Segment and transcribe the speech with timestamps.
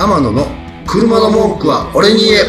[0.00, 0.46] 天野の
[0.86, 2.42] 車の文句は俺に言え。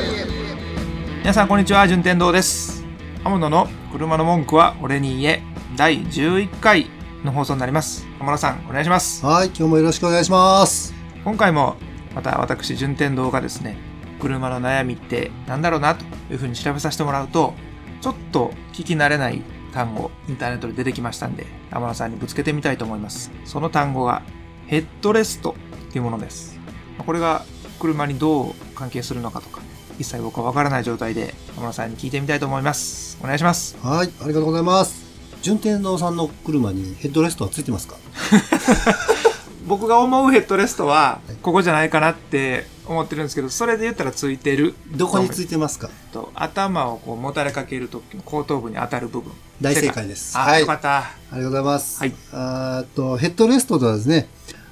[1.21, 2.85] 皆さんこんにちは順天堂です。
[3.23, 5.41] 天野の車の文句は俺に言え。
[5.75, 6.85] 第11回
[7.23, 8.05] の放送になります。
[8.19, 9.25] 天野さんお願いします。
[9.25, 10.93] はい今日もよろしくお願いします。
[11.23, 11.77] 今回も
[12.13, 13.77] また私順天堂がですね
[14.21, 17.55] 車の悩みってなんだろうなというふうに調べさせてもらうと
[17.99, 19.41] ちょっと聞き慣れない
[19.73, 23.31] 単語インターネットで出てきましたんで天野さんにぶつけてみたいと思います。
[23.43, 24.21] その単語が
[24.67, 25.55] ヘッドレスト
[25.89, 26.58] っていうものです
[27.05, 27.43] これが
[27.79, 29.61] 車にどう関係するのかとか
[29.97, 33.17] 一切僕はわからない状態で天野さんに聞いてみたいと思います。
[33.21, 33.77] お願いします。
[33.81, 35.07] はいありがとうございます。
[35.41, 37.95] 順天堂さんの車にヘッドレストはついてますか？
[39.67, 44.73] 僕が思うヘッドレストはここじゃないかなって思ってるんですけどそれで言ったらついてる。
[44.91, 45.89] どこについてますか？
[46.11, 49.31] と頭をこうもたれかける時の後頭部に当たる部分。
[49.61, 50.37] 大正解です。
[50.37, 50.97] あ、はいよかった。
[50.99, 51.99] ありがとうございます。
[51.99, 52.13] はい。
[52.31, 54.27] あと、ヘッドレストとはですね、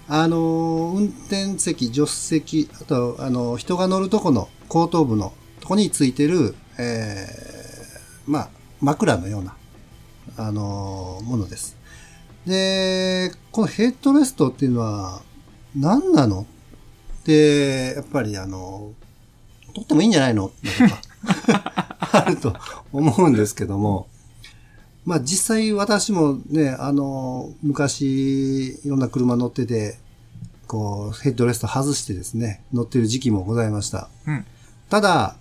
[0.09, 9.55] あの、運転席、助手席、あと、あの、人が乗るとこの後頭部のとこについてる、えー、まあ、枕のような、
[10.37, 11.76] あのものです。
[12.45, 15.21] で、このヘッドレストっていうのは、
[15.76, 16.41] 何なの？
[16.41, 20.49] って、やっぱりあのー、取ってもいいんじゃないの？
[20.49, 20.54] と
[20.87, 22.54] か、あると
[22.93, 24.07] 思うんですけども、
[25.08, 29.98] まあ実際私もね、あの、昔いろんな車乗ってて、
[30.68, 34.10] こう、ヘッドレスト外してですね、乗ってる時期もございました。
[34.28, 34.46] うん
[34.90, 35.35] ただ、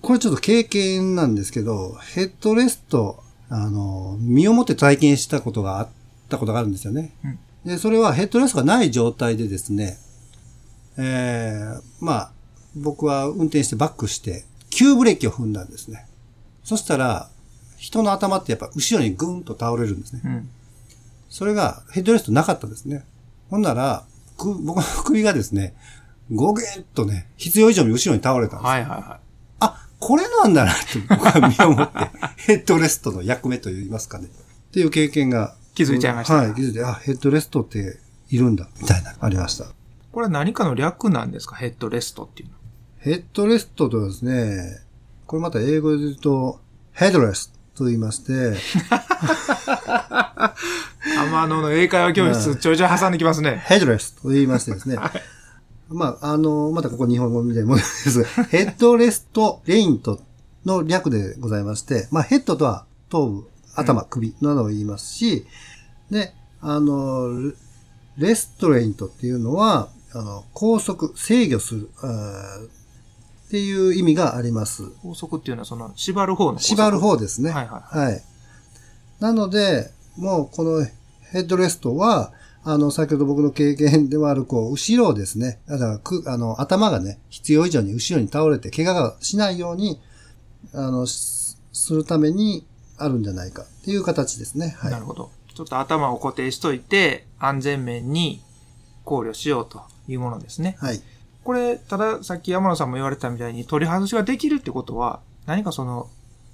[0.00, 5.88] これちょっと経験なんですけど、ヘッドレスト、あの、身をもって体験したことがあっ
[6.28, 7.12] たことがあるんですよね。
[7.24, 9.98] うんで、それはヘッドレストがない状態でですね、
[10.96, 12.32] えー、まあ、
[12.76, 16.06] 僕は運転してバックして、急ブレーキを踏んだんですね。
[16.64, 17.28] そしたら、
[17.78, 20.20] 人の頭ってやっぱ後ろにグンと倒れるんですね。
[20.24, 20.50] うん
[21.30, 23.04] それがヘッドレストなかったですね。
[23.50, 24.06] ほんなら、
[24.38, 25.74] く 僕の首がですね、
[26.32, 28.66] ゴゲッとね、必要以上に後ろに倒れたんです。
[28.66, 29.20] はいはいは
[29.60, 31.98] あ、これなんだなって僕は身をもって、
[32.36, 34.24] ヘッドレストの役目と言いますかね。
[34.26, 34.28] っ
[34.72, 35.54] ていう経験が。
[35.74, 37.98] 気づいちゃいましたはい、気づいて、あ、ヘッドレストって
[38.30, 39.64] いるんだ、みたいな、ありました。
[39.64, 39.66] い
[40.12, 41.54] これは何かの略なんですか？
[41.56, 42.54] ヘッドレストっていうの
[43.00, 44.80] ヘッドレストとはですね、
[45.26, 46.58] これまた英語で言うと、
[46.92, 48.32] ヘッドレストと言いまして、
[51.18, 53.62] 天野の英会話教室ちょいちょい挟んできますね。
[53.66, 54.98] ヘッドレストと言いましてですね。
[55.88, 58.24] まあ、あの、またここ日本語みたいなものです。
[58.50, 60.20] ヘッドレストレイント
[60.66, 65.46] の略でございまして、まあ、ヘッドとは頭部、頭、首などを言いますし、
[66.10, 67.52] で、あの、
[68.18, 71.90] レレストレイントっていうのは、あの、拘束、制御する、
[73.48, 74.84] っていう意味があります。
[75.02, 77.50] 法則っていうのはその縛る方の縛る方ですね。
[77.50, 78.22] はいははい。
[79.20, 80.84] なので、もうこの
[81.32, 82.32] ヘッドレストは、
[82.62, 89.98] あの、先ほど僕の経験でもある、こう、後ろをですね、だからく、あの、頭がね、必要以上に後ろに倒れて、怪我がしないように、
[90.74, 92.66] あの、しするために
[92.98, 94.76] あるんじゃないかっていう形ですね。
[94.78, 95.06] はいなる。
[95.06, 95.30] ほど。
[95.54, 98.42] ちょっと頭を固定しといて、安全面に
[99.04, 100.76] 考慮しようというものですね。
[100.80, 101.00] はい。
[101.48, 106.10] これ、たださっき山野さんも言われてたみたいに取り外しができるってことは、何かその、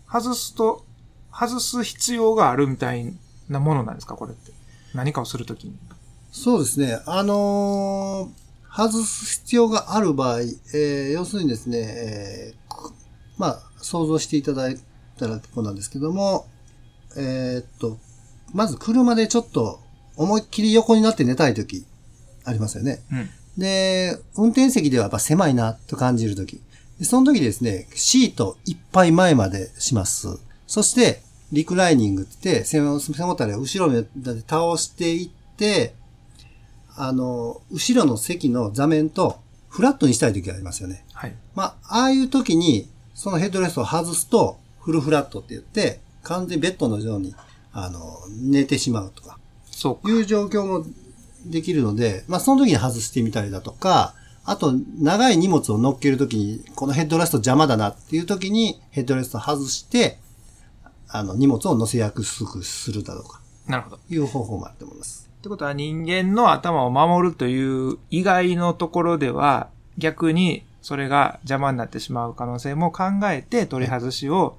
[0.08, 0.84] 外すと、
[1.32, 3.12] 外す必要があるみたい
[3.48, 4.14] なものなんですか？
[4.14, 4.52] これって。
[4.94, 5.76] 何かをするときに。
[6.30, 7.00] そうですね。
[7.06, 12.92] あのー外す必要がある場合、えー要するにですね、えーく
[13.36, 14.78] まあ、想像していただい
[15.18, 16.46] たら結構なんですけども、
[17.16, 17.98] えーっと、
[18.52, 19.80] まず車でちょっと
[20.16, 21.84] 思いっきり横になって寝たいとき、
[22.44, 23.02] ありますよね。
[23.10, 23.30] うん。
[23.56, 26.60] で、運転席ではやっぱ狭いなと感じるとき。
[26.98, 30.38] でその時ですね、シートいっぱい前までします。
[30.66, 31.22] そして、
[31.52, 34.06] リクライニングって言って、背もたれを後ろに
[34.46, 35.94] 倒していって、
[36.96, 39.38] あの、後ろの席の座面と
[39.68, 41.04] フラットにしたい時がありますよね。
[41.12, 41.34] はい。
[41.54, 47.34] まあ、ああいう時に、そのヘッドレストを外すと、フルフラットって言って、完全にベッドのように、
[47.72, 49.38] あの、寝てしまうとか。
[49.70, 50.12] そうか。
[50.12, 50.86] いう状況も
[51.46, 60.18] できるので、まあその時に外してみたりだとか、あと長い荷物を乗っける時に、このヘッドレスト邪魔だなっていう時にヘッドレスト外して、
[61.08, 63.96] あの荷物を乗せやすくするだとか、なるほど。
[63.96, 65.30] っいう方法もあると思います。
[65.44, 69.68] てことは人間の頭を守るという以外のところでは、
[69.98, 74.56] 逆にそれが邪魔になってしまう可能性も考えて取り外しを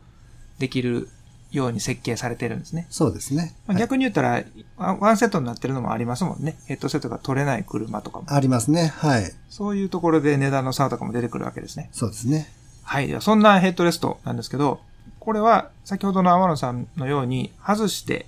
[0.60, 1.10] できる
[1.51, 2.88] ように設計されてるんですね。
[2.89, 3.56] そうですね。
[3.68, 4.44] まあはい逆に言ったら、
[4.77, 6.57] ワンワンセットになってるのもありますもんね。
[6.65, 8.25] ヘッドセットが取れない車とかも。
[8.27, 8.94] ありますね。
[8.97, 9.31] はい。
[9.50, 11.89] そういうところで値段の差とかも出てくるわけですね。
[11.92, 12.51] そうですね。
[12.83, 13.07] はい。
[13.07, 14.80] ではそんなヘッドレストなんですけど、
[15.19, 18.25] これは先ほどの天野さんのように外して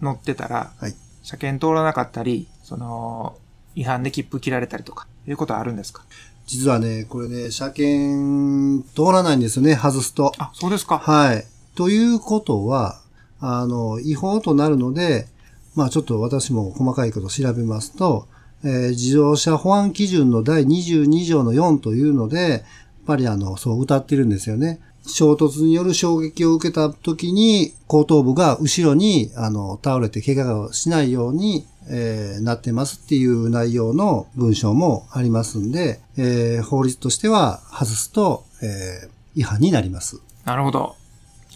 [0.00, 0.94] 乗ってたら、はい。
[1.22, 3.36] 車検通らなかったり、その、
[3.76, 6.02] 違反で切符切られたりとか、いうことはあるんですか？
[6.46, 10.32] 実はね、これね、車検通らないんですよね、外すと。
[10.38, 10.98] あ、そうですか。
[10.98, 11.44] はい。
[11.74, 13.00] ということは、
[13.40, 15.26] あの、違法となるので、
[15.74, 18.26] まあちょっと私も細かいこと調べますと、
[18.64, 22.62] えー自動車保安基準の第22条の4というので、やっ
[23.06, 24.80] ぱりあの、そう歌ってるんですよね。
[25.04, 40.20] 衝突による衝撃を受けた時に、後頭部が後ろに、あの、倒れて怪我をしないように、えーなってますっていう内容の文章もありますんで、えー法律としては外すと、えー違反になります。
[40.44, 40.94] なるほど。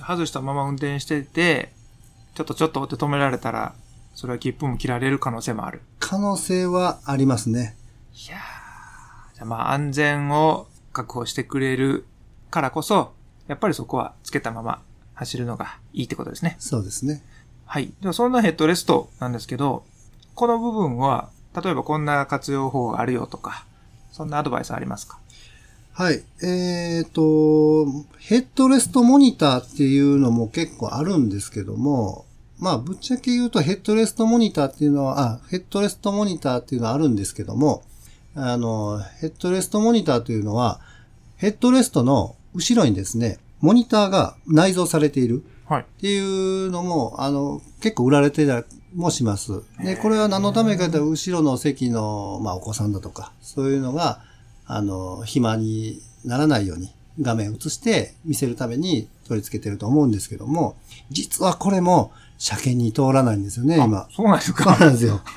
[0.06, 1.72] 外したまま運転してて、
[2.34, 3.74] ちょっとちょっとって止められたら、
[4.14, 5.82] それは切符も切られる可能性もある。
[5.98, 7.76] 可能性はありますね。
[8.14, 12.06] いやーじゃあまあ安全を確保してくれる
[12.50, 13.12] からこそ、
[13.48, 14.80] やっぱりそこはつけたまま
[15.14, 16.56] 走るのがいいってことですね。
[16.58, 17.22] そうですね。
[17.64, 17.92] はい。
[18.00, 19.84] ではそんなヘッドレストなんですけど、
[20.34, 23.64] この部分は、例えばこんな活用法があるよとか、
[24.12, 25.18] そんなアドバイスありますか？
[25.96, 26.22] はい。
[26.43, 27.87] えっ、と、
[28.19, 32.26] ヘッドレストモニターっていうのも結構あるんですけども、
[32.58, 37.82] まあ、ぶっちゃけ言うとヘッドレストモニターっていうのは、あ、ヘッドレストモニターっていうのはあるんですけども、
[38.34, 40.82] あの、ヘッドレストモニターというのは、
[41.38, 45.44] ヘッドレストの後ろにですね、モニターが内蔵されている。
[45.64, 45.81] はい。
[45.81, 48.64] っていうのも、あの、結構売られてたり
[48.94, 49.62] もします。
[49.82, 54.20] で、これは何のためかというと、後ろの席の、まあ、お子さんだとか、そういうのが、
[54.66, 60.76] あの、暇にならないように画面映して見せるために取り付けてると思うんですけども、
[61.10, 64.08] 実はこれも車検に通らないんですよね、今あ。
[64.14, 64.76] そうなんですそうか。
[64.78, 65.20] なんですよ。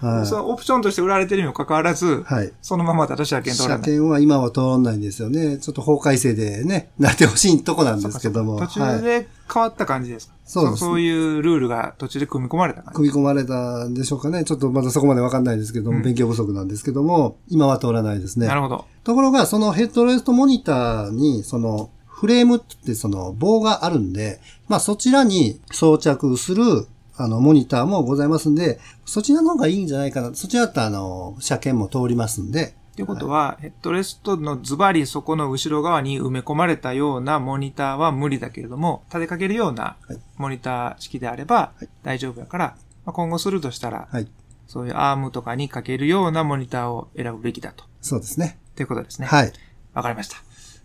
[0.00, 2.52] はいそのオプションとして売られてるにもかかわらず、はい。
[2.60, 3.84] そのままだと車検通ら車ない。
[3.86, 5.56] 検は今は通らないんですよね。
[5.58, 8.58] ちょっと法改正でね、なってほしいとこなんですけども。
[8.58, 9.02] 途中はい。
[9.02, 14.44] で変わった感じですか、そうですそういうルールが途中で組み込まれた感じ組み込まれたんでしょうかね。
[14.44, 18.54] ちょっとまだそこまでわかんないですけども、うん勉強不足なんですけども、今は通らないですねな。
[18.56, 18.84] るほど。
[19.04, 26.86] ところが、そのヘッドレストモニターに、その、フレームってその棒があるんで、まあそちらに装着する、
[27.18, 30.34] あの、モニターもございますんで、そちらの方がいいんじゃないかな。
[30.34, 44.26] そちらだったら、あの、車検も通りますんで、ということは、ヘッドレストのズバリそこの後ろ側に埋め込まれたようなモニターは無理だけれども、立てかけるようなはいモニター式であればはい大丈夫やから、まあ、今後するとしたら、はい。
[44.66, 47.84] そういうアームとかにかけるようなモニターを選ぶべきだと。
[48.00, 48.58] そうですね。
[48.74, 49.28] ということですね。
[49.28, 49.52] はい。
[49.92, 50.38] わかりました。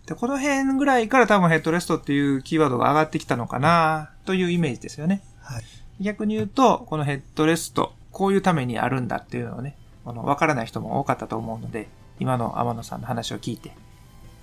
[0.06, 5.22] で、この辺ぐらいから多分ヘッドレストっていうキーワードが上がってきたのかなというイメージですよね。
[5.42, 5.62] はい。
[6.00, 11.88] 逆に言うと、このヘッドレスト、こういうためにあるんだっていうのをね、あの、わからない人も多かったと思うので、
[12.18, 13.72] 今の天野さんの話を聞いて、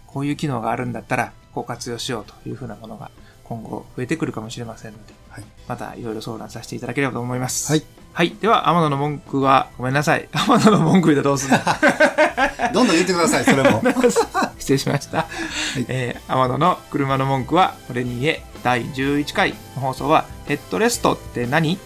[0.07, 3.11] こういう機能があるんだったら、こう活用しようというふうなものが
[3.43, 5.43] 今後増えてくるかもしれませんので、はい。
[5.67, 7.71] またいろいろ相談させていただければと思います。
[7.71, 7.83] はい。
[8.13, 8.35] はい。
[8.41, 10.29] では、天野の文句は、ごめんなさい。
[10.33, 11.57] 天野の文句でどうすんの？
[12.73, 13.81] どんどん言ってください、それも。
[14.69, 15.27] 失礼しました。
[15.87, 21.79] えー、天野の車の文句は、俺に言え、第11回の放送は、ヘッドレストって何？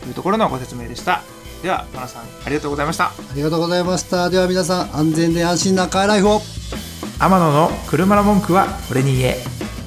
[0.00, 1.22] というところのご説明でした。
[1.62, 3.06] では、天野さん、ありがとうございました。
[3.06, 4.30] ありがとうございました。
[4.30, 6.42] では皆さん、安全で安心なカーライフを。
[7.18, 9.38] 天野の車の文句は、俺に言え。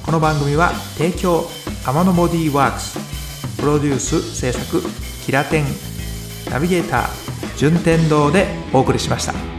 [0.04, 1.48] この番組は、提供、
[1.84, 2.98] 天野ボディーワークス、
[3.58, 4.82] プロデュース制作、
[5.24, 5.64] キラテン、
[6.50, 9.55] ナビゲーター、順天堂でお送りしました。